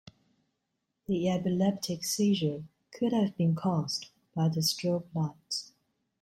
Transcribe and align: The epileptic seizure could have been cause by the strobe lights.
The 1.05 1.29
epileptic 1.29 2.03
seizure 2.03 2.63
could 2.91 3.13
have 3.13 3.37
been 3.37 3.53
cause 3.53 4.01
by 4.35 4.49
the 4.49 4.61
strobe 4.61 5.05
lights. 5.13 5.73